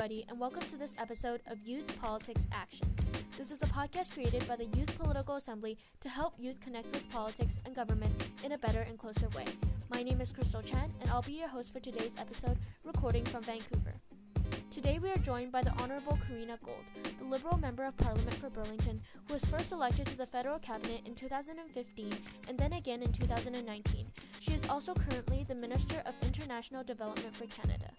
everybody, 0.00 0.24
and 0.30 0.40
welcome 0.40 0.62
to 0.62 0.78
this 0.78 0.98
episode 0.98 1.42
of 1.48 1.58
Youth 1.60 2.00
Politics 2.00 2.46
Action. 2.52 2.86
This 3.36 3.50
is 3.50 3.60
a 3.60 3.66
podcast 3.66 4.14
created 4.14 4.48
by 4.48 4.56
the 4.56 4.64
Youth 4.64 4.98
Political 4.98 5.36
Assembly 5.36 5.76
to 6.00 6.08
help 6.08 6.32
youth 6.38 6.58
connect 6.58 6.86
with 6.86 7.12
politics 7.12 7.58
and 7.66 7.76
government 7.76 8.10
in 8.42 8.52
a 8.52 8.58
better 8.58 8.80
and 8.80 8.98
closer 8.98 9.28
way. 9.36 9.44
My 9.90 10.02
name 10.02 10.22
is 10.22 10.32
Krystal 10.32 10.64
Chan, 10.64 10.90
and 11.02 11.10
I'll 11.10 11.20
be 11.20 11.34
your 11.34 11.48
host 11.48 11.70
for 11.70 11.80
today's 11.80 12.14
episode, 12.18 12.56
recording 12.82 13.26
from 13.26 13.42
Vancouver. 13.42 13.92
Today 14.70 14.98
we 14.98 15.10
are 15.10 15.18
joined 15.18 15.52
by 15.52 15.60
the 15.60 15.72
Honorable 15.82 16.18
Karina 16.26 16.58
Gould, 16.64 16.76
the 17.18 17.26
Liberal 17.26 17.58
Member 17.58 17.84
of 17.84 17.94
Parliament 17.98 18.36
for 18.36 18.48
Burlington, 18.48 19.02
who 19.28 19.34
was 19.34 19.44
first 19.44 19.70
elected 19.70 20.06
to 20.06 20.16
the 20.16 20.24
federal 20.24 20.58
cabinet 20.60 21.02
in 21.04 21.14
2015 21.14 22.10
and 22.48 22.56
then 22.56 22.72
again 22.72 23.02
in 23.02 23.12
2019. 23.12 24.06
She 24.40 24.52
is 24.52 24.66
also 24.66 24.94
currently 24.94 25.44
the 25.46 25.56
Minister 25.56 26.02
of 26.06 26.14
International 26.22 26.82
Development 26.82 27.36
for 27.36 27.44
Canada. 27.48 27.90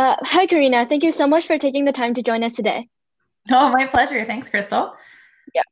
Uh, 0.00 0.16
hi, 0.22 0.46
Karina. 0.46 0.86
Thank 0.86 1.02
you 1.02 1.12
so 1.12 1.26
much 1.26 1.46
for 1.46 1.58
taking 1.58 1.84
the 1.84 1.92
time 1.92 2.14
to 2.14 2.22
join 2.22 2.42
us 2.42 2.54
today. 2.54 2.88
Oh, 3.50 3.68
my 3.68 3.86
pleasure. 3.86 4.24
Thanks, 4.24 4.48
Krystal. 4.48 4.94
Yeah. 5.54 5.62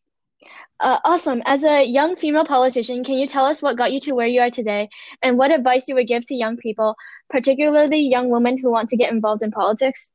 Uh, 0.80 0.98
awesome. 1.02 1.40
As 1.46 1.64
a 1.64 1.82
young 1.82 2.14
female 2.14 2.44
politician, 2.44 3.04
can 3.04 3.14
you 3.14 3.26
tell 3.26 3.46
us 3.46 3.62
what 3.62 3.78
got 3.78 3.90
you 3.90 4.00
to 4.00 4.12
where 4.12 4.26
you 4.26 4.42
are 4.42 4.50
today 4.50 4.90
and 5.22 5.38
what 5.38 5.50
advice 5.50 5.88
you 5.88 5.94
would 5.94 6.08
give 6.08 6.26
to 6.26 6.34
young 6.34 6.58
people, 6.58 6.94
particularly 7.30 8.00
young 8.00 8.28
women 8.28 8.58
who 8.58 8.70
want 8.70 8.90
to 8.90 8.98
get 8.98 9.10
involved 9.10 9.42
in 9.42 9.50
politics? 9.50 10.10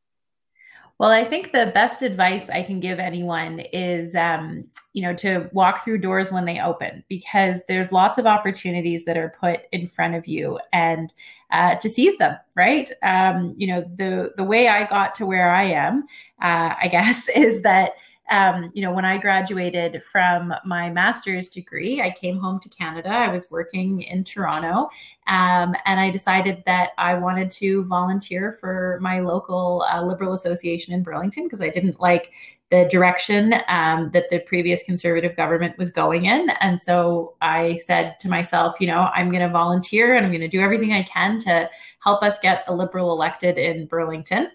Well, 0.99 1.11
I 1.11 1.25
think 1.27 1.51
the 1.51 1.71
best 1.73 2.01
advice 2.01 2.49
I 2.49 2.63
can 2.63 2.79
give 2.79 2.99
anyone 2.99 3.59
is, 3.73 4.15
um, 4.15 4.65
you 4.93 5.01
know, 5.01 5.13
to 5.15 5.49
walk 5.51 5.83
through 5.83 5.97
doors 5.97 6.31
when 6.31 6.45
they 6.45 6.61
open 6.61 7.03
because 7.09 7.61
there's 7.67 7.91
lots 7.91 8.17
of 8.17 8.25
opportunities 8.25 9.03
that 9.05 9.17
are 9.17 9.33
put 9.39 9.61
in 9.71 9.87
front 9.87 10.15
of 10.15 10.27
you 10.27 10.59
and 10.71 11.11
uh, 11.51 11.75
to 11.75 11.89
seize 11.89 12.17
them. 12.17 12.37
Right? 12.55 12.91
Um, 13.01 13.55
you 13.57 13.67
know, 13.67 13.81
the 13.95 14.31
the 14.37 14.43
way 14.43 14.67
I 14.67 14.87
got 14.87 15.15
to 15.15 15.25
where 15.25 15.49
I 15.49 15.63
am, 15.63 16.03
uh, 16.41 16.75
I 16.81 16.87
guess, 16.89 17.27
is 17.35 17.63
that 17.63 17.93
um, 18.29 18.71
you 18.73 18.81
know, 18.81 18.93
when 18.93 19.05
I 19.05 19.17
graduated 19.17 20.01
from 20.11 20.53
my 20.65 20.89
master's 20.89 21.49
degree, 21.49 22.01
I 22.01 22.11
came 22.11 22.39
home 22.39 22.59
to 22.61 22.69
Canada. 22.69 23.09
I 23.09 23.27
was 23.27 23.51
working 23.51 24.01
in 24.03 24.23
Toronto, 24.23 24.89
um, 25.27 25.75
and 25.85 25.99
I 25.99 26.09
decided 26.09 26.63
that 26.65 26.91
I 26.97 27.15
wanted 27.15 27.51
to 27.51 27.83
volunteer 27.85 28.53
for 28.53 28.97
my 29.01 29.19
local 29.19 29.85
uh, 29.91 30.01
Liberal 30.01 30.33
Association 30.33 30.93
in 30.93 31.03
Burlington 31.03 31.43
because 31.43 31.61
I 31.61 31.69
didn't 31.69 31.99
like 31.99 32.31
the 32.73 32.87
direction 32.89 33.53
um, 33.67 34.09
that 34.13 34.29
the 34.29 34.39
previous 34.39 34.81
conservative 34.81 35.35
government 35.35 35.77
was 35.77 35.91
going 35.91 36.25
in. 36.25 36.49
And 36.59 36.81
so 36.81 37.35
I 37.39 37.79
said 37.85 38.19
to 38.21 38.29
myself, 38.29 38.77
you 38.79 38.87
know, 38.87 39.11
I'm 39.13 39.29
going 39.29 39.43
to 39.43 39.49
volunteer 39.49 40.15
and 40.15 40.25
I'm 40.25 40.31
going 40.31 40.41
to 40.41 40.47
do 40.47 40.59
everything 40.59 40.91
I 40.91 41.03
can 41.03 41.39
to 41.41 41.69
help 41.99 42.23
us 42.23 42.39
get 42.39 42.63
a 42.67 42.73
Liberal 42.73 43.11
elected 43.11 43.59
in 43.59 43.85
Burlington. 43.85 44.49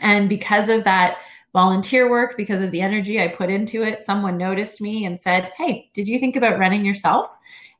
And 0.00 0.28
because 0.28 0.68
of 0.68 0.84
that, 0.84 1.18
volunteer 1.52 2.10
work 2.10 2.36
because 2.36 2.62
of 2.62 2.70
the 2.70 2.80
energy 2.80 3.20
I 3.20 3.28
put 3.28 3.50
into 3.50 3.82
it. 3.82 4.02
Someone 4.02 4.36
noticed 4.36 4.80
me 4.80 5.04
and 5.04 5.20
said, 5.20 5.52
Hey, 5.56 5.90
did 5.94 6.06
you 6.06 6.18
think 6.18 6.36
about 6.36 6.58
running 6.58 6.84
yourself? 6.84 7.28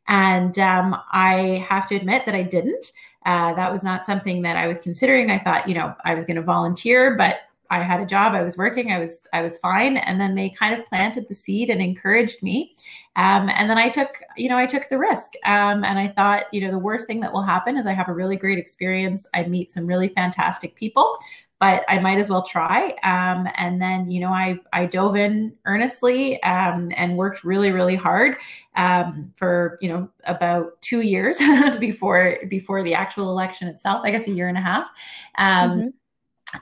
And 0.09 0.59
um, 0.59 0.97
I 1.13 1.65
have 1.69 1.89
to 1.89 1.97
admit 1.97 2.25
that 2.27 2.35
I 2.35 2.43
didn't. 2.43 2.93
Uh, 3.27 3.55
that 3.55 3.71
was 3.71 3.83
not 3.83 4.07
something 4.07 4.41
that 4.43 4.57
I 4.57 4.67
was 4.67 4.81
considering. 4.81 5.31
I 5.31 5.39
thought, 5.39 5.69
you 5.69 5.75
know, 5.75 5.95
I 6.05 6.15
was 6.15 6.25
going 6.25 6.37
to 6.37 6.43
volunteer, 6.43 7.15
but 7.17 7.41
I 7.71 7.83
had 7.83 8.01
a 8.01 8.07
job. 8.07 8.33
I 8.33 8.43
was 8.43 8.57
working. 8.57 8.91
I 8.91 8.99
was 8.99 9.27
I 9.35 9.43
was 9.43 9.59
fine. 9.59 9.99
And 9.99 10.19
then 10.19 10.35
they 10.35 10.49
kind 10.49 10.79
of 10.79 10.87
planted 10.87 11.29
the 11.29 11.35
seed 11.35 11.69
and 11.69 11.83
encouraged 11.83 12.43
me. 12.43 12.75
Um, 13.17 13.51
and 13.51 13.69
then 13.69 13.77
I 13.77 13.91
took, 13.91 14.09
you 14.39 14.49
know, 14.49 14.57
I 14.57 14.65
took 14.65 14.89
the 14.89 14.97
risk. 14.97 15.33
Um, 15.45 15.85
and 15.85 15.99
I 15.99 16.09
thought, 16.09 16.45
you 16.53 16.63
know, 16.63 16.71
the 16.71 16.79
worst 16.79 17.07
thing 17.07 17.21
that 17.21 17.33
will 17.33 17.43
happen 17.43 17.77
is 17.77 17.87
I 17.87 17.93
have 17.93 18.09
a 18.09 18.15
really 18.15 18.37
great 18.37 18.59
experience. 18.59 19.27
I 19.35 19.43
meet 19.43 19.73
some 19.73 19.87
really 19.87 20.09
fantastic 20.09 20.75
people 20.75 21.19
but 21.61 21.85
I 21.89 21.99
might 21.99 22.19
as 22.19 22.29
well 22.29 22.43
try. 22.43 22.91
Um, 23.03 23.49
and 23.57 23.83
then, 23.83 24.11
you 24.11 24.21
know, 24.21 24.29
I, 24.29 24.59
I 24.73 24.87
dove 24.87 25.17
in 25.17 25.57
earnestly 25.65 26.41
um, 26.43 26.93
and 26.97 27.17
worked 27.17 27.43
really, 27.43 27.71
really 27.71 27.97
hard 27.97 28.37
um, 28.77 29.33
for, 29.37 29.77
you 29.81 29.89
know, 29.89 30.09
about 30.25 30.81
two 30.83 31.01
years 31.01 31.39
before 31.81 32.39
before 32.49 32.85
the 32.85 32.95
actual 32.95 33.31
election 33.31 33.67
itself. 33.69 34.03
I 34.05 34.11
guess 34.11 34.29
a 34.29 34.31
year 34.31 34.49
and 34.49 34.59
a 34.59 34.63
half. 34.63 34.89
Um, 35.37 35.71
mm-hmm 35.71 35.89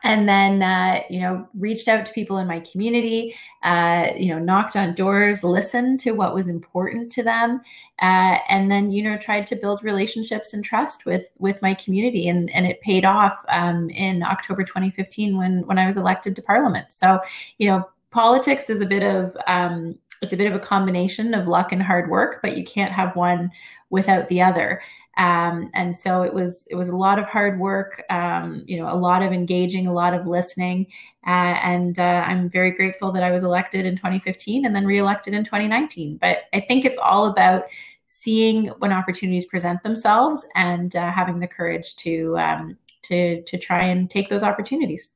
and 0.03 0.29
then 0.29 0.63
uh, 0.63 1.01
you 1.09 1.21
know 1.21 1.47
reached 1.55 1.89
out 1.89 2.05
to 2.05 2.13
people 2.13 2.39
in 2.39 2.47
my 2.47 2.61
community 2.61 3.35
uh, 3.63 4.09
you 4.17 4.35
know 4.35 4.39
knocked 4.39 4.77
on 4.77 4.95
doors 4.95 5.45
listened 5.45 6.01
to 6.01 6.13
what 6.13 6.35
was 6.35 6.49
important 6.49 7.11
to 7.13 7.23
them 7.23 7.61
uh, 8.03 8.39
and 8.49 8.71
then 8.71 8.91
you 8.91 9.03
know 9.03 9.17
tried 9.17 9.47
to 9.47 9.57
build 9.57 9.83
relationships 9.85 10.55
and 10.55 10.65
trust 10.65 11.07
with 11.07 11.31
with 11.39 11.63
my 11.63 11.75
community 11.75 12.29
and 12.29 12.51
and 12.51 12.67
it 12.67 12.81
paid 12.81 13.05
off 13.05 13.45
um, 13.49 13.89
in 13.91 14.23
october 14.23 14.65
2015 14.65 15.37
when 15.37 15.67
when 15.67 15.79
i 15.79 15.87
was 15.87 15.97
elected 15.97 16.35
to 16.35 16.43
parliament. 16.43 16.93
So 16.93 17.21
you 17.59 17.69
know 17.69 17.89
politics 18.11 18.71
is 18.71 18.81
a 18.81 18.87
bit 18.87 19.03
of 19.03 19.37
um, 19.47 19.99
it's 20.23 20.33
a 20.33 20.37
bit 20.37 20.51
of 20.51 20.55
a 20.55 20.65
combination 20.65 21.35
of 21.35 21.47
luck 21.47 21.73
and 21.73 21.83
hard 21.83 22.11
work 22.11 22.41
but 22.43 22.57
you 22.57 22.65
can't 22.65 22.93
have 22.93 23.15
one 23.15 23.51
without 23.91 24.27
the 24.29 24.43
other 24.43 24.83
um, 25.17 25.71
and 25.75 25.97
so 25.97 26.23
it 26.23 26.33
was 26.33 26.65
it 26.71 26.75
was 26.75 26.89
a 26.89 26.97
lot 26.97 27.19
of 27.19 27.25
hard 27.27 27.59
work, 27.59 28.03
um, 28.11 28.63
you 28.67 28.79
know, 28.79 28.93
a 28.93 28.95
lot 28.95 29.23
of 29.23 29.33
engaging, 29.33 29.87
a 29.87 29.93
lot 29.93 30.13
of 30.13 30.27
listening, 30.27 30.87
uh, 31.27 31.57
and 31.63 31.99
uh, 31.99 32.25
I'm 32.27 32.51
very 32.51 32.71
grateful 32.71 33.13
that 33.13 33.23
I 33.23 33.31
was 33.31 33.43
elected 33.43 33.87
in 33.87 33.97
2015 33.97 34.67
and 34.67 34.77
then 34.77 34.85
reelected 34.85 35.33
in 35.33 35.43
2019. 35.43 36.19
But 36.19 36.39
I 36.53 36.61
think 36.61 36.85
it's 36.85 36.99
all 36.99 37.27
about 37.27 37.65
seeing 38.09 38.69
when 38.79 38.93
opportunities 38.93 39.47
present 39.47 39.83
themselves 39.83 40.45
and 40.55 40.95
uh, 40.97 41.11
having 41.11 41.41
the 41.41 41.49
courage 41.49 41.97
to 41.97 42.37
um, 42.39 42.77
to 43.03 43.43
to 43.43 43.57
try 43.57 43.85
and 43.85 44.11
take 44.11 44.29
those 44.29 44.43
opportunities. 44.43 45.09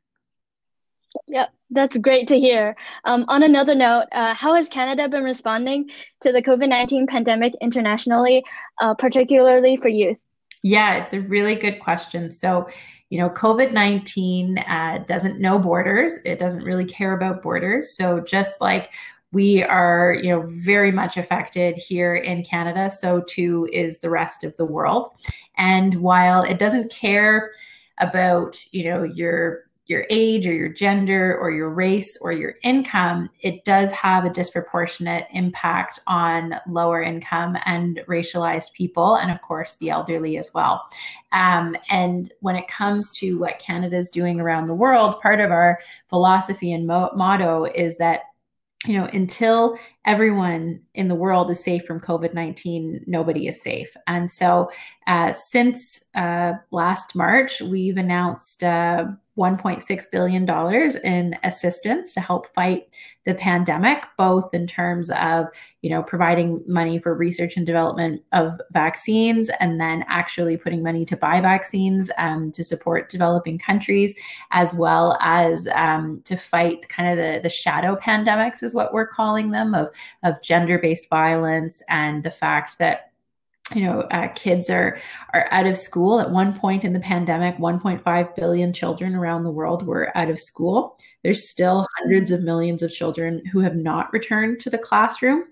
Yep, 1.27 1.53
that's 1.71 1.97
great 1.99 2.29
to 2.29 2.39
hear. 2.39 2.77
Um, 3.05 3.25
on 3.29 3.43
another 3.43 3.75
note, 3.75 4.07
uh, 4.13 4.35
how 4.35 4.55
has 4.55 4.69
Canada 4.69 5.09
been 5.09 5.25
responding 5.25 5.89
to 6.21 6.33
the 6.33 6.43
COVID 6.43 6.69
19 6.69 7.07
pandemic 7.07 7.55
internationally, 7.61 8.45
uh, 8.81 8.95
particularly 8.95 9.77
for 9.77 9.89
youth? 9.89 10.23
Yeah, 10.63 10.97
it's 10.97 11.13
a 11.13 11.21
really 11.21 11.55
good 11.55 11.81
question. 11.81 12.31
So, 12.31 12.69
you 13.09 13.19
know, 13.19 13.31
COVID 13.31 13.73
19 13.73 14.59
uh, 14.59 14.99
doesn't 15.07 15.41
know 15.41 15.59
borders, 15.59 16.19
it 16.25 16.39
doesn't 16.39 16.65
really 16.65 16.85
care 16.85 17.15
about 17.15 17.43
borders. 17.43 17.97
So, 17.97 18.21
just 18.21 18.61
like 18.61 18.93
we 19.33 19.63
are, 19.63 20.17
you 20.21 20.31
know, 20.31 20.43
very 20.47 20.91
much 20.91 21.17
affected 21.17 21.77
here 21.77 22.17
in 22.17 22.45
Canada, 22.45 22.91
so 22.91 23.21
too 23.21 23.69
is 23.73 23.99
the 23.99 24.11
rest 24.11 24.45
of 24.45 24.57
the 24.57 24.65
world. 24.65 25.09
And 25.57 25.95
while 25.97 26.43
it 26.43 26.59
doesn't 26.59 26.91
care 26.91 27.53
about, 27.99 28.59
you 28.73 28.85
know, 28.85 29.05
your 29.05 29.70
your 29.91 30.07
age 30.09 30.47
or 30.47 30.55
your 30.55 30.69
gender 30.69 31.37
or 31.41 31.51
your 31.51 31.69
race 31.69 32.17
or 32.21 32.31
your 32.31 32.55
income, 32.63 33.29
it 33.41 33.65
does 33.65 33.91
have 33.91 34.25
a 34.25 34.31
disproportionate 34.31 35.27
impact 35.33 35.99
on 36.07 36.55
lower 36.69 37.03
income 37.03 37.57
and 37.67 38.01
racialized 38.07 38.73
people, 38.73 39.17
and 39.17 39.33
of 39.33 39.43
course, 39.43 39.77
the 39.77 39.91
elderly 39.91 40.39
as 40.39 40.55
well. 40.55 40.87
Um, 41.33 41.77
and 41.91 42.33
when 42.39 42.55
it 42.55 42.69
comes 42.69 43.11
to 43.19 43.37
what 43.39 43.59
Canada 43.59 43.97
is 43.97 44.09
doing 44.09 44.41
around 44.41 44.69
the 44.69 44.75
world, 44.75 45.21
part 45.21 45.41
of 45.41 45.51
our 45.51 45.81
philosophy 46.09 46.73
and 46.73 46.87
mo- 46.87 47.11
motto 47.17 47.65
is 47.65 47.99
that 47.99 48.21
you 48.87 48.97
know, 48.97 49.05
until 49.13 49.77
everyone 50.07 50.81
in 50.95 51.09
the 51.09 51.15
world 51.15 51.51
is 51.51 51.63
safe 51.63 51.85
from 51.85 52.01
COVID 52.01 52.35
19, 52.35 53.05
nobody 53.07 53.47
is 53.47 53.63
safe. 53.63 53.95
And 54.07 54.31
so, 54.31 54.71
uh, 55.07 55.33
since 55.33 56.03
uh, 56.15 56.55
last 56.71 57.15
March, 57.15 57.61
we've 57.61 57.97
announced 57.97 58.65
uh, 58.65 59.07
$1.6 59.41 60.11
billion 60.11 60.49
in 61.03 61.39
assistance 61.45 62.13
to 62.13 62.21
help 62.21 62.47
fight 62.55 62.95
the 63.25 63.35
pandemic, 63.35 64.03
both 64.19 64.53
in 64.53 64.67
terms 64.67 65.11
of, 65.11 65.47
you 65.83 65.91
know, 65.91 66.03
providing 66.03 66.63
money 66.67 66.99
for 66.99 67.15
research 67.15 67.57
and 67.57 67.65
development 67.65 68.23
of 68.33 68.61
vaccines 68.73 69.51
and 69.61 69.81
then 69.81 70.05
actually 70.09 70.57
putting 70.57 70.83
money 70.83 71.05
to 71.05 71.17
buy 71.17 71.41
vaccines 71.41 72.11
um, 72.19 72.51
to 72.53 72.63
support 72.63 73.09
developing 73.09 73.59
countries, 73.59 74.15
as 74.51 74.75
well 74.75 75.17
as 75.21 75.67
um, 75.75 76.21
to 76.25 76.37
fight 76.37 76.89
kind 76.89 77.09
of 77.09 77.17
the, 77.17 77.41
the 77.43 77.49
shadow 77.49 77.97
pandemics, 77.97 78.63
is 78.63 78.75
what 78.75 78.93
we're 78.93 79.07
calling 79.07 79.51
them, 79.51 79.75
of, 79.75 79.89
of 80.23 80.43
gender 80.43 80.79
based 80.79 81.09
violence 81.09 81.83
and 81.89 82.23
the 82.23 82.31
fact 82.31 82.79
that 82.79 83.11
you 83.75 83.85
know, 83.85 84.01
uh, 84.11 84.29
kids 84.35 84.69
are 84.69 84.99
are 85.33 85.47
out 85.51 85.67
of 85.67 85.77
school. 85.77 86.21
At 86.21 86.31
one 86.31 86.59
point 86.59 86.85
in 86.85 86.93
the 86.93 87.01
pandemic, 87.01 87.57
1.5 87.59 88.37
billion 88.37 88.73
children 88.73 89.15
around 89.15 89.45
the 89.45 89.51
world 89.51 89.87
were 89.87 90.17
out 90.17 90.31
of 90.31 90.41
school. 90.41 90.99
There's 91.23 91.49
still 91.49 91.87
hundreds 91.99 92.31
of 92.31 92.43
millions 92.43 92.83
of 92.83 92.91
children 92.91 93.45
who 93.53 93.61
have 93.61 93.77
not 93.77 94.13
returned 94.13 94.61
to 94.61 94.71
the 94.71 94.79
classroom. 94.79 95.45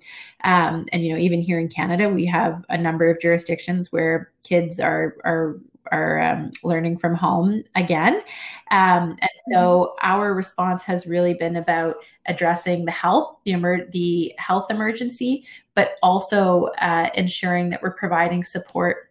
Um, 0.44 0.87
and 0.93 1.05
you 1.05 1.12
know, 1.12 1.20
even 1.20 1.40
here 1.40 1.58
in 1.58 1.69
Canada, 1.69 2.08
we 2.08 2.26
have 2.26 2.64
a 2.69 2.79
number 2.79 3.08
of 3.08 3.20
jurisdictions 3.20 3.93
where 3.93 4.32
kids 4.43 4.81
are 4.81 5.17
are 5.25 5.61
are 5.93 6.20
um, 6.20 6.50
learning 6.62 6.99
from 6.99 7.14
home 7.14 7.62
again. 7.75 8.23
Um, 8.70 9.17
and 9.20 9.31
so 9.49 9.94
mm-hmm. 10.00 10.08
our 10.11 10.35
response 10.35 10.85
has 10.85 11.06
really 11.06 11.35
been 11.35 11.56
about 11.56 11.96
addressing 12.26 12.85
the 12.85 12.90
health, 12.90 13.37
the 13.44 13.52
emer- 13.52 13.90
the 13.90 14.35
health 14.38 14.70
emergency, 14.70 15.46
but 15.75 15.93
also 16.02 16.64
uh, 16.81 17.11
ensuring 17.14 17.70
that 17.70 17.82
we're 17.82 17.93
providing 17.93 18.44
support 18.44 19.11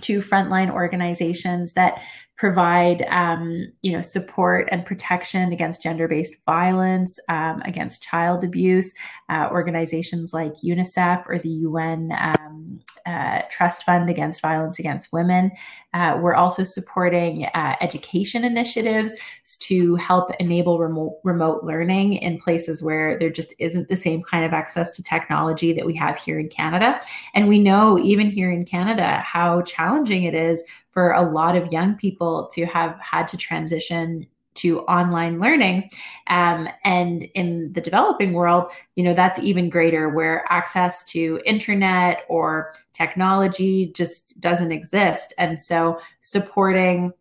to 0.00 0.18
frontline 0.18 0.70
organizations 0.70 1.72
that 1.72 2.02
provide 2.36 3.02
um, 3.08 3.72
you 3.82 3.92
know 3.92 4.00
support 4.00 4.68
and 4.70 4.84
protection 4.84 5.52
against 5.52 5.82
gender-based 5.82 6.34
violence 6.44 7.18
um, 7.28 7.62
against 7.64 8.02
child 8.02 8.44
abuse 8.44 8.92
uh, 9.28 9.48
organizations 9.50 10.32
like 10.32 10.52
unicef 10.64 11.24
or 11.28 11.38
the 11.38 11.50
un 11.50 12.12
um, 12.12 12.80
uh, 13.06 13.42
trust 13.50 13.84
fund 13.84 14.10
against 14.10 14.42
violence 14.42 14.78
against 14.78 15.12
women. 15.12 15.50
Uh, 15.94 16.18
we're 16.20 16.34
also 16.34 16.64
supporting 16.64 17.46
uh, 17.54 17.74
education 17.80 18.44
initiatives 18.44 19.14
to 19.60 19.94
help 19.96 20.30
enable 20.40 20.78
remote, 20.78 21.18
remote 21.22 21.64
learning 21.64 22.14
in 22.14 22.38
places 22.38 22.82
where 22.82 23.16
there 23.18 23.30
just 23.30 23.54
isn't 23.58 23.88
the 23.88 23.96
same 23.96 24.22
kind 24.22 24.44
of 24.44 24.52
access 24.52 24.90
to 24.90 25.02
technology 25.02 25.72
that 25.72 25.86
we 25.86 25.94
have 25.94 26.18
here 26.18 26.38
in 26.38 26.48
canada. 26.48 27.00
And 27.32 27.48
we 27.48 27.60
know 27.60 27.98
even 27.98 28.30
here 28.30 28.50
in 28.50 28.64
canada 28.64 29.22
how 29.24 29.62
challenging 29.62 30.24
it 30.24 30.34
is 30.34 30.62
for 30.96 31.12
a 31.12 31.30
lot 31.30 31.54
of 31.54 31.70
young 31.70 31.94
people 31.94 32.48
to 32.54 32.64
have 32.64 32.98
had 33.00 33.28
to 33.28 33.36
transition 33.36 34.26
to 34.54 34.80
online 34.84 35.38
learning. 35.38 35.90
Um, 36.28 36.70
and 36.84 37.24
in 37.34 37.70
the 37.74 37.82
developing 37.82 38.32
world, 38.32 38.72
you 38.94 39.04
know, 39.04 39.12
that's 39.12 39.38
even 39.38 39.68
greater 39.68 40.08
where 40.08 40.46
access 40.48 41.04
to 41.12 41.38
internet 41.44 42.22
or 42.30 42.72
technology 42.94 43.92
just 43.92 44.40
doesn't 44.40 44.72
exist. 44.72 45.34
And 45.36 45.60
so 45.60 46.00
supporting 46.22 47.12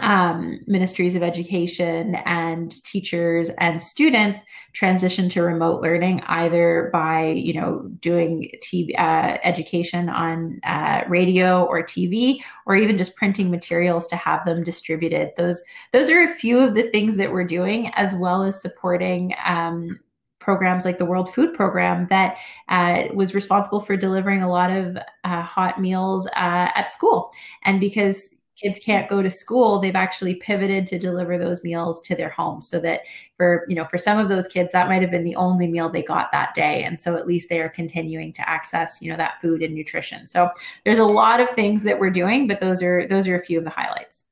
um, 0.00 0.60
ministries 0.66 1.14
of 1.14 1.22
education 1.22 2.16
and 2.26 2.82
teachers 2.84 3.50
and 3.58 3.80
students 3.80 4.42
transition 4.72 5.28
to 5.28 5.42
remote 5.42 5.80
learning 5.80 6.20
either 6.26 6.90
by 6.92 7.26
you 7.26 7.54
know 7.54 7.88
doing 8.00 8.50
TV 8.62 8.98
uh, 8.98 9.38
education 9.44 10.08
on 10.08 10.60
uh, 10.64 11.02
radio 11.08 11.64
or 11.64 11.82
TV 11.82 12.38
or 12.66 12.76
even 12.76 12.96
just 12.96 13.16
printing 13.16 13.50
materials 13.50 14.06
to 14.08 14.16
have 14.16 14.44
them 14.44 14.64
distributed. 14.64 15.30
Those 15.36 15.62
those 15.92 16.10
are 16.10 16.22
a 16.22 16.34
few 16.34 16.58
of 16.58 16.74
the 16.74 16.90
things 16.90 17.16
that 17.16 17.32
we're 17.32 17.44
doing, 17.44 17.88
as 17.94 18.14
well 18.14 18.42
as 18.42 18.60
supporting. 18.60 19.34
Um, 19.44 20.00
programs 20.40 20.84
like 20.84 20.98
the 20.98 21.06
World 21.06 21.34
Food 21.34 21.54
Program 21.54 22.06
that 22.10 22.36
uh, 22.68 23.04
was 23.14 23.34
responsible 23.34 23.80
for 23.80 23.96
delivering 23.96 24.42
a 24.42 24.50
lot 24.50 24.70
of 24.70 24.98
uh, 25.24 25.40
hot 25.40 25.80
meals 25.80 26.26
uh, 26.36 26.68
at 26.74 26.92
school. 26.92 27.32
And 27.64 27.80
because 27.80 28.33
kids 28.56 28.78
can't 28.78 29.08
go 29.08 29.22
to 29.22 29.30
school 29.30 29.78
they've 29.78 29.96
actually 29.96 30.36
pivoted 30.36 30.86
to 30.86 30.98
deliver 30.98 31.38
those 31.38 31.62
meals 31.64 32.00
to 32.00 32.14
their 32.14 32.28
home 32.28 32.62
so 32.62 32.80
that 32.80 33.00
for 33.36 33.64
you 33.68 33.74
know 33.74 33.84
for 33.86 33.98
some 33.98 34.18
of 34.18 34.28
those 34.28 34.46
kids 34.46 34.72
that 34.72 34.88
might 34.88 35.02
have 35.02 35.10
been 35.10 35.24
the 35.24 35.36
only 35.36 35.66
meal 35.66 35.88
they 35.88 36.02
got 36.02 36.30
that 36.32 36.54
day 36.54 36.84
and 36.84 37.00
so 37.00 37.16
at 37.16 37.26
least 37.26 37.48
they 37.48 37.60
are 37.60 37.68
continuing 37.68 38.32
to 38.32 38.48
access 38.48 39.00
you 39.00 39.10
know 39.10 39.16
that 39.16 39.40
food 39.40 39.62
and 39.62 39.74
nutrition 39.74 40.26
so 40.26 40.48
there's 40.84 40.98
a 40.98 41.04
lot 41.04 41.40
of 41.40 41.50
things 41.50 41.82
that 41.82 41.98
we're 41.98 42.10
doing 42.10 42.46
but 42.46 42.60
those 42.60 42.82
are 42.82 43.06
those 43.08 43.26
are 43.26 43.38
a 43.38 43.44
few 43.44 43.58
of 43.58 43.64
the 43.64 43.70
highlights 43.70 44.24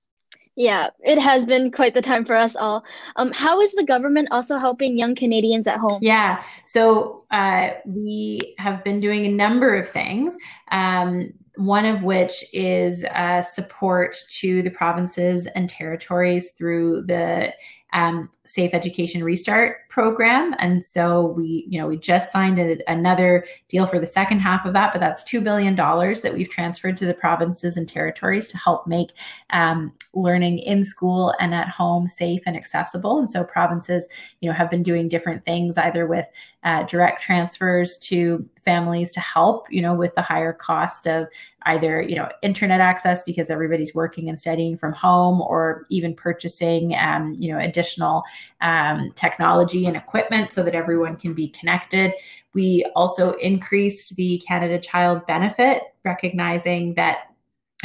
yeah, 0.55 0.89
it 1.01 1.19
has 1.19 1.47
been 1.47 1.71
quite 1.71 1.95
the 1.95 2.03
time 2.03 2.27
for 2.27 2.37
us 2.37 2.57
all. 2.57 2.85
Um, 3.17 3.33
how 3.33 3.63
is 3.63 3.73
the 3.73 3.85
government 3.85 4.29
also 4.31 4.59
helping 4.59 4.99
young 4.99 5.15
Canadians 5.15 5.67
at 5.67 5.79
home? 5.79 5.99
Yeah, 6.03 6.45
so 6.67 7.25
uh, 7.31 7.71
we 7.87 8.55
have 8.59 8.85
been 8.85 9.01
doing 9.01 9.25
a 9.25 9.31
number 9.31 9.75
of 9.75 9.89
things. 9.89 10.37
Um, 10.71 11.33
one 11.57 11.85
of 11.85 12.03
which 12.03 12.45
is 12.53 13.05
uh, 13.05 13.43
support 13.43 14.17
to 14.29 14.63
the 14.63 14.71
provinces 14.71 15.47
and 15.55 15.69
territories 15.69 16.51
through 16.53 17.03
the 17.03 17.53
um, 17.93 18.31
Safe 18.45 18.75
Education 18.75 19.23
Restart 19.23 19.89
program. 19.89 20.55
And 20.59 20.85
so 20.85 21.27
we, 21.27 21.65
you 21.69 21.81
know, 21.81 21.87
we 21.87 21.97
just 21.97 22.33
signed 22.33 22.59
a, 22.59 22.79
another 22.91 23.47
deal 23.69 23.87
for 23.87 24.01
the 24.01 24.07
second 24.07 24.41
half 24.41 24.65
of 24.65 24.73
that, 24.73 24.93
but 24.93 24.99
that's 24.99 25.23
$2 25.25 25.45
billion 25.45 25.77
that 25.77 26.33
we've 26.35 26.49
transferred 26.49 26.97
to 26.97 27.07
the 27.07 27.15
provinces 27.15 27.77
and 27.77 27.89
territories 27.89 28.49
to 28.49 28.57
help 28.57 28.87
make 28.87 29.13
um, 29.51 29.93
learning 30.15 30.59
in 30.59 30.85
school 30.85 31.35
and 31.39 31.55
at 31.55 31.69
home 31.69 32.09
safe 32.09 32.43
and 32.47 32.57
accessible. 32.57 33.19
And 33.19 33.31
so 33.31 33.45
provinces, 33.45 34.09
you 34.41 34.49
know, 34.49 34.55
have 34.57 34.71
been 34.71 34.83
doing 34.83 35.09
different 35.09 35.45
things 35.45 35.79
either 35.79 36.07
with 36.07 36.27
uh, 36.65 36.85
direct 36.85 37.21
transfers 37.21 37.97
to 37.99 38.49
families 38.65 39.11
to 39.13 39.21
help, 39.21 39.67
you 39.71 39.83
know, 39.83 39.95
with 39.95 40.15
the 40.15 40.23
higher 40.23 40.53
cost 40.53 41.07
of 41.07 41.27
either, 41.67 42.01
you 42.01 42.15
know, 42.15 42.29
internet 42.43 42.81
access 42.81 43.23
because 43.25 43.51
everybody's 43.51 43.95
working 43.95 44.29
and 44.29 44.39
studying 44.39 44.77
from 44.77 44.93
home 44.93 45.41
or 45.41 45.87
even 45.91 46.15
purchasing, 46.15 46.95
um, 46.97 47.35
you 47.39 47.53
know, 47.53 47.59
additional 47.59 48.23
um, 48.61 49.13
technology 49.15 49.87
and 49.87 49.97
equipment 49.97 50.53
so 50.53 50.63
that 50.63 50.75
everyone 50.75 51.17
can 51.17 51.35
be 51.35 51.49
connected. 51.49 52.13
We 52.55 52.85
also 52.95 53.33
increased 53.35 54.17
the 54.17 54.43
Canada 54.47 54.79
Child 54.79 55.27
Benefit, 55.27 55.83
recognizing 56.05 56.95
that 56.95 57.29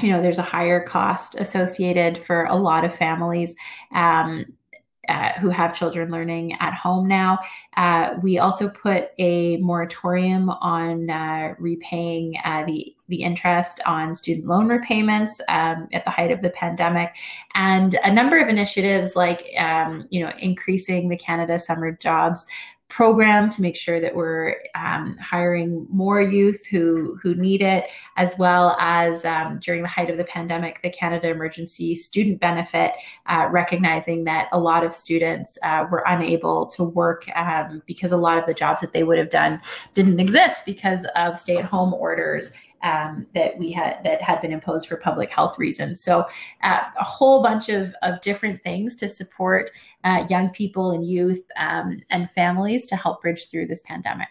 you 0.02 0.12
know 0.12 0.22
there's 0.22 0.40
a 0.40 0.44
higher 0.44 0.84
cost 0.84 1.36
associated 1.36 2.24
for 2.24 2.46
a 2.46 2.56
lot 2.56 2.86
of 2.86 2.96
families 2.96 3.56
um, 3.94 4.46
who 5.39 5.50
have 5.50 5.75
children 5.75 6.12
learning 6.12 6.54
at 6.59 6.74
home 6.74 7.07
now. 7.07 7.39
Uh, 7.75 8.15
we 8.21 8.39
also 8.39 8.69
put 8.69 9.09
a 9.19 9.57
moratorium 9.57 10.50
on 10.50 11.09
uh, 11.09 11.54
repaying 11.59 12.36
uh, 12.44 12.63
the 12.65 12.94
the 13.09 13.24
interest 13.24 13.80
on 13.86 14.13
student 14.13 14.48
loan 14.48 14.68
repayments 14.68 15.39
um, 15.48 15.88
at 15.94 16.04
the 16.04 16.12
height 16.12 16.30
of 16.31 16.42
the 16.42 16.50
pandemic, 16.50 17.15
and 17.54 17.98
a 18.04 18.12
number 18.12 18.38
of 18.38 18.50
initiatives 18.50 19.15
like 19.15 19.45
um, 19.57 20.06
you 20.09 20.24
know 20.24 20.31
increasing 20.39 21.09
the 21.09 21.18
Canada 21.18 21.57
Summer 21.57 21.92
Jobs 21.94 22.45
program 22.89 23.50
to 23.50 23.62
make 23.62 23.75
sure 23.75 24.00
that 24.00 24.16
we're 24.16 24.56
um, 24.75 25.18
hiring 25.18 25.86
more 25.89 26.22
youth 26.22 26.66
who 26.66 27.18
who 27.22 27.36
need 27.36 27.62
it, 27.62 27.86
as 28.16 28.38
well 28.38 28.78
as 28.80 29.25
um, 29.25 29.60
during 29.60 29.81
the 29.81 29.88
height 29.88 30.10
of 30.10 30.18
the 30.18 30.24
pandemic, 30.24 30.81
the 30.81 30.89
Canada 30.89 31.30
Emergency 31.30 31.95
Student 31.95 32.39
Benefit, 32.39 32.94
uh, 33.25 33.48
recognizing 33.51 34.24
that 34.24 34.48
a 34.51 34.60
lot 34.60 34.86
of 34.86 34.94
students 34.94 35.57
uh, 35.63 35.86
were 35.92 36.04
unable 36.07 36.66
to 36.68 36.84
work 36.84 37.25
um, 37.36 37.81
because 37.86 38.12
a 38.12 38.18
lot 38.18 38.38
of 38.38 38.45
the 38.45 38.54
jobs 38.54 38.81
that 38.81 38.94
they 38.94 39.04
would 39.04 39.18
have 39.18 39.30
done 39.30 39.62
didn't 39.94 40.19
exist 40.19 40.66
because 40.66 41.06
of 41.16 41.38
stay-at-home 41.38 41.94
orders 41.94 42.51
um, 42.84 43.28
that 43.34 43.58
we 43.58 43.72
had 43.72 43.98
that 44.04 44.22
had 44.22 44.42
been 44.42 44.52
imposed 44.52 44.88
for 44.88 44.98
public 44.98 45.30
health 45.30 45.58
reasons. 45.58 46.02
So 46.02 46.26
uh, 46.64 46.82
a 47.00 47.04
whole 47.04 47.42
bunch 47.42 47.70
of, 47.70 47.94
of 48.02 48.22
different 48.22 48.62
things 48.64 48.96
to 48.96 49.10
support 49.10 49.72
uh, 50.04 50.26
young 50.30 50.50
people 50.50 50.92
and 50.92 51.06
youth 51.06 51.42
um, 51.58 52.00
and 52.10 52.30
families 52.32 52.86
to 52.88 52.96
help 52.96 53.22
bridge 53.22 53.50
through 53.50 53.68
this 53.68 53.81
pandemic. 53.86 54.30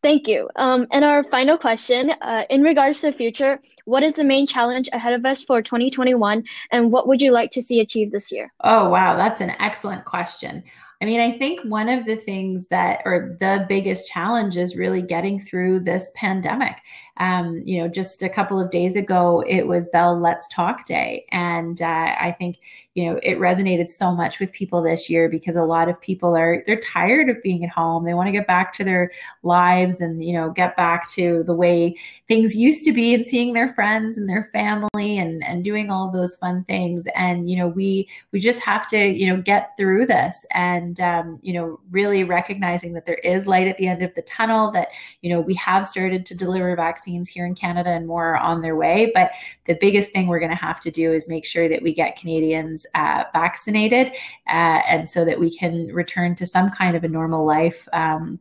Thank 0.00 0.28
you. 0.28 0.48
Um, 0.54 0.86
and 0.92 1.04
our 1.04 1.24
final 1.24 1.58
question, 1.58 2.10
uh, 2.20 2.44
in 2.50 2.62
regards 2.62 3.00
to 3.00 3.10
the 3.10 3.16
future, 3.16 3.58
what 3.84 4.04
is 4.04 4.14
the 4.14 4.24
main 4.24 4.46
challenge 4.46 4.88
ahead 4.92 5.12
of 5.12 5.24
us 5.24 5.42
for 5.42 5.60
2021, 5.60 6.44
and 6.70 6.92
what 6.92 7.08
would 7.08 7.20
you 7.20 7.32
like 7.32 7.50
to 7.52 7.62
see 7.62 7.80
achieved 7.80 8.12
this 8.12 8.30
year? 8.30 8.52
Oh, 8.62 8.88
wow, 8.90 9.16
that's 9.16 9.40
an 9.40 9.50
excellent 9.58 10.04
question. 10.04 10.62
I 11.00 11.04
mean, 11.04 11.20
I 11.20 11.38
think 11.38 11.60
one 11.64 11.88
of 11.88 12.04
the 12.04 12.16
things 12.16 12.66
that, 12.68 13.02
or 13.04 13.36
the 13.40 13.66
biggest 13.68 14.08
challenge 14.08 14.56
is 14.56 14.76
really 14.76 15.00
getting 15.00 15.40
through 15.40 15.80
this 15.80 16.10
pandemic. 16.16 16.76
Um, 17.18 17.62
you 17.64 17.80
know, 17.80 17.88
just 17.88 18.22
a 18.22 18.28
couple 18.28 18.60
of 18.60 18.70
days 18.70 18.96
ago, 18.96 19.42
it 19.46 19.66
was 19.66 19.88
Bell 19.88 20.18
Let's 20.18 20.48
Talk 20.48 20.86
Day. 20.86 21.26
And 21.32 21.82
uh, 21.82 22.14
I 22.20 22.34
think, 22.38 22.58
you 22.94 23.06
know, 23.06 23.20
it 23.22 23.38
resonated 23.38 23.88
so 23.88 24.12
much 24.12 24.38
with 24.38 24.52
people 24.52 24.82
this 24.82 25.10
year 25.10 25.28
because 25.28 25.56
a 25.56 25.62
lot 25.62 25.88
of 25.88 26.00
people 26.00 26.36
are, 26.36 26.62
they're 26.66 26.80
tired 26.80 27.28
of 27.28 27.42
being 27.42 27.64
at 27.64 27.70
home. 27.70 28.04
They 28.04 28.14
want 28.14 28.28
to 28.28 28.32
get 28.32 28.46
back 28.46 28.72
to 28.74 28.84
their 28.84 29.10
lives 29.42 30.00
and, 30.00 30.22
you 30.22 30.32
know, 30.32 30.50
get 30.50 30.76
back 30.76 31.10
to 31.12 31.42
the 31.44 31.54
way 31.54 31.96
things 32.28 32.54
used 32.54 32.84
to 32.84 32.92
be 32.92 33.14
and 33.14 33.26
seeing 33.26 33.52
their 33.52 33.68
friends 33.68 34.18
and 34.18 34.28
their 34.28 34.48
family 34.52 35.18
and, 35.18 35.42
and 35.44 35.64
doing 35.64 35.90
all 35.90 36.06
of 36.06 36.12
those 36.12 36.36
fun 36.36 36.64
things. 36.64 37.06
And, 37.14 37.50
you 37.50 37.56
know, 37.56 37.68
we, 37.68 38.08
we 38.32 38.38
just 38.38 38.60
have 38.60 38.86
to, 38.88 38.98
you 38.98 39.26
know, 39.26 39.40
get 39.40 39.70
through 39.76 40.06
this 40.06 40.46
and, 40.52 41.00
um, 41.00 41.38
you 41.42 41.52
know, 41.52 41.80
really 41.90 42.24
recognizing 42.24 42.92
that 42.92 43.06
there 43.06 43.14
is 43.16 43.46
light 43.46 43.66
at 43.66 43.76
the 43.76 43.88
end 43.88 44.02
of 44.02 44.14
the 44.14 44.22
tunnel, 44.22 44.70
that, 44.72 44.88
you 45.22 45.30
know, 45.30 45.40
we 45.40 45.54
have 45.54 45.86
started 45.86 46.26
to 46.26 46.34
deliver 46.34 46.76
vaccines 46.76 47.07
vaccines 47.08 47.28
here 47.28 47.46
in 47.46 47.54
Canada 47.54 47.90
and 47.90 48.06
more 48.06 48.34
are 48.34 48.36
on 48.36 48.60
their 48.60 48.76
way. 48.76 49.10
But 49.14 49.30
the 49.64 49.74
biggest 49.80 50.12
thing 50.12 50.26
we're 50.26 50.38
going 50.38 50.50
to 50.50 50.56
have 50.56 50.80
to 50.80 50.90
do 50.90 51.12
is 51.12 51.28
make 51.28 51.44
sure 51.44 51.68
that 51.68 51.82
we 51.82 51.94
get 51.94 52.18
Canadians 52.18 52.84
uh, 52.94 53.24
vaccinated 53.32 54.08
uh, 54.48 54.82
and 54.86 55.08
so 55.08 55.24
that 55.24 55.38
we 55.38 55.56
can 55.56 55.88
return 55.88 56.34
to 56.36 56.46
some 56.46 56.70
kind 56.70 56.96
of 56.96 57.04
a 57.04 57.08
normal 57.08 57.46
life. 57.46 57.88
Um, 57.92 58.38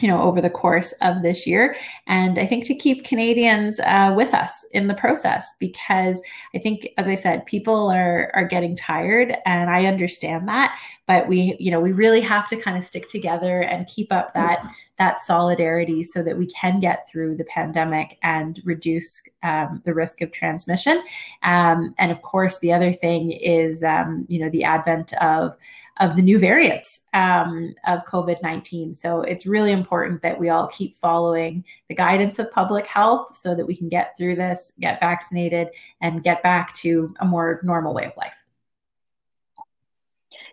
you 0.00 0.06
know, 0.06 0.22
over 0.22 0.40
the 0.40 0.48
course 0.48 0.92
of 1.00 1.20
this 1.20 1.48
year. 1.48 1.74
And 2.06 2.38
I 2.38 2.46
think 2.46 2.64
to 2.66 2.76
keep 2.76 3.04
Canadians 3.04 3.80
uh, 3.80 4.14
with 4.16 4.32
us 4.32 4.64
in 4.70 4.86
the 4.86 4.94
process, 4.94 5.56
because 5.58 6.20
I 6.54 6.58
think, 6.58 6.86
as 6.96 7.08
I 7.08 7.16
said, 7.16 7.44
people 7.44 7.90
are 7.90 8.30
are 8.32 8.44
getting 8.44 8.76
tired, 8.76 9.34
and 9.46 9.68
I 9.68 9.86
understand 9.86 10.46
that. 10.46 10.78
But 11.08 11.26
we, 11.26 11.56
you 11.58 11.72
know, 11.72 11.80
we 11.80 11.90
really 11.90 12.20
have 12.20 12.46
to 12.50 12.56
kind 12.56 12.78
of 12.78 12.86
stick 12.86 13.08
together 13.08 13.62
and 13.62 13.84
keep 13.88 14.12
up 14.12 14.32
that 14.34 14.64
that 15.00 15.18
solidarity 15.18 16.04
so 16.04 16.22
that 16.22 16.36
we 16.36 16.46
can 16.46 16.78
get 16.78 17.08
through 17.08 17.34
the 17.34 17.44
pandemic 17.44 18.18
and 18.22 18.60
reduce 18.64 19.22
um, 19.42 19.80
the 19.86 19.94
risk 19.94 20.20
of 20.20 20.30
transmission. 20.30 21.02
Um, 21.42 21.94
and 21.98 22.12
of 22.12 22.20
course, 22.20 22.58
the 22.58 22.70
other 22.72 22.92
thing 22.92 23.32
is, 23.32 23.82
um, 23.82 24.26
you 24.28 24.38
know, 24.38 24.50
the 24.50 24.62
advent 24.62 25.14
of 25.14 25.56
of 26.00 26.16
the 26.16 26.22
new 26.22 26.38
variants 26.38 27.00
um, 27.12 27.74
of 27.86 28.00
COVID 28.06 28.42
19. 28.42 28.94
So 28.94 29.22
it's 29.22 29.44
really 29.44 29.72
important 29.72 30.22
that 30.22 30.38
we 30.38 30.48
all 30.48 30.66
keep 30.68 30.96
following 30.96 31.64
the 31.88 31.94
guidance 31.94 32.38
of 32.38 32.50
public 32.52 32.86
health 32.86 33.36
so 33.36 33.54
that 33.54 33.66
we 33.66 33.76
can 33.76 33.88
get 33.88 34.16
through 34.16 34.36
this, 34.36 34.72
get 34.80 35.00
vaccinated, 35.00 35.68
and 36.00 36.22
get 36.22 36.42
back 36.42 36.74
to 36.74 37.14
a 37.20 37.24
more 37.26 37.60
normal 37.64 37.92
way 37.92 38.04
of 38.04 38.16
life. 38.16 38.32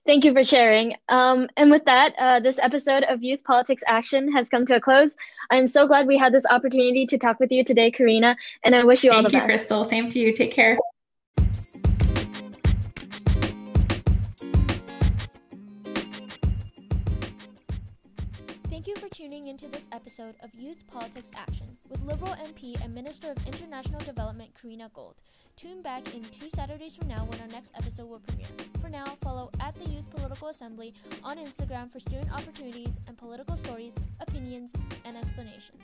Thank 0.08 0.24
you 0.24 0.32
for 0.32 0.46
sharing. 0.46 0.96
Um, 1.10 1.50
and 1.58 1.70
with 1.70 1.84
that, 1.84 2.14
uh, 2.18 2.40
this 2.40 2.58
episode 2.60 3.04
of 3.10 3.22
Youth 3.22 3.44
Politics 3.44 3.84
Action 3.88 4.32
has 4.32 4.48
come 4.48 4.66
to 4.68 4.78
a 4.78 4.80
close. 4.80 5.18
I'm 5.50 5.68
so 5.68 5.86
glad 5.86 6.08
we 6.08 6.18
had 6.18 6.34
this 6.34 6.46
opportunity 6.50 7.06
to 7.08 7.18
talk 7.18 7.42
with 7.42 7.52
you 7.52 7.62
today, 7.62 7.92
Karina, 7.92 8.38
and 8.64 8.74
I 8.74 8.86
wish 8.86 9.04
you 9.04 9.12
Thank 9.12 9.26
all 9.26 9.30
the 9.30 9.36
you, 9.36 9.48
best. 9.48 9.68
Thank 9.68 9.80
you, 9.82 9.86
Krystal. 9.86 9.90
Same 9.90 10.10
to 10.10 10.18
you. 10.18 10.34
Take 10.34 10.54
care. 10.54 10.78
Thank 18.70 18.88
you 18.88 18.96
for 18.96 19.10
tuning 19.10 19.50
into 19.50 19.68
this 19.68 19.90
episode 19.92 20.36
of 20.42 20.54
Youth 20.54 20.82
Politics 20.90 21.32
Action 21.36 21.68
with 21.90 22.02
Liberal 22.04 22.34
MP 22.36 22.82
and 22.82 22.96
Minister 22.96 23.32
of 23.32 23.46
International 23.46 24.00
Development 24.00 24.52
Karina 24.62 24.90
Gould. 24.94 25.16
Tune 25.58 25.82
back 25.82 26.14
in 26.14 26.24
two 26.26 26.52
Saturdays 26.52 26.96
from 26.96 27.08
now 27.08 27.26
when 27.26 27.42
our 27.42 27.48
next 27.48 27.74
episode 27.76 28.08
will 28.08 28.20
premiere. 28.20 28.46
For 28.80 28.90
now, 28.90 29.06
follow 29.24 29.50
at 29.60 29.74
the 29.74 29.90
Youth 29.90 30.08
Political 30.12 30.50
Assembly 30.50 30.94
on 31.24 31.38
Instagram 31.40 31.92
for 31.92 32.00
student 32.00 32.32
opportunities 32.32 33.00
and 33.08 33.18
political 33.18 33.58
stories, 33.58 33.96
opinions, 34.20 34.72
and 35.04 35.18
explanations. 35.18 35.82